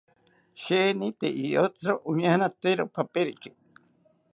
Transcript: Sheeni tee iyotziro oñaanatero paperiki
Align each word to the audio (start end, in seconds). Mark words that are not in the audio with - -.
Sheeni 0.61 1.09
tee 1.19 1.33
iyotziro 1.45 1.95
oñaanatero 2.09 2.83
paperiki 2.95 3.49